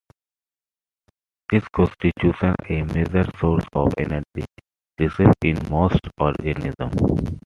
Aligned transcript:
This 1.51 1.63
constitutes 1.67 2.41
a 2.41 2.55
major 2.71 3.23
source 3.37 3.65
of 3.73 3.93
energy 3.99 4.45
reserves 4.99 5.35
in 5.43 5.59
most 5.69 5.99
organisms. 6.17 7.37